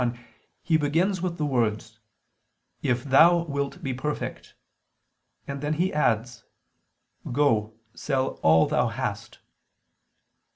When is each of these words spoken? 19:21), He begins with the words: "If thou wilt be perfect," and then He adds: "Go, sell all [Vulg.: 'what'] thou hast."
19:21), 0.01 0.19
He 0.63 0.77
begins 0.77 1.21
with 1.21 1.37
the 1.37 1.45
words: 1.45 1.99
"If 2.81 3.03
thou 3.03 3.43
wilt 3.43 3.83
be 3.83 3.93
perfect," 3.93 4.55
and 5.47 5.61
then 5.61 5.73
He 5.75 5.93
adds: 5.93 6.43
"Go, 7.31 7.75
sell 7.93 8.29
all 8.41 8.65
[Vulg.: 8.65 8.69
'what'] 8.71 8.71
thou 8.71 8.87
hast." 8.87 9.39